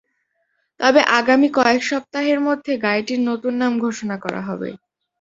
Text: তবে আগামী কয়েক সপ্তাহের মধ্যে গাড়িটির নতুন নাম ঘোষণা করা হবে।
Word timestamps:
তবে 0.79 1.01
আগামী 1.19 1.47
কয়েক 1.57 1.81
সপ্তাহের 1.83 2.39
মধ্যে 2.47 2.71
গাড়িটির 2.85 3.21
নতুন 3.29 3.53
নাম 3.61 3.73
ঘোষণা 3.85 4.15
করা 4.23 4.41
হবে। 4.47 4.69